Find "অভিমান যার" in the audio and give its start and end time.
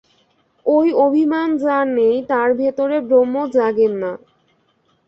1.05-1.85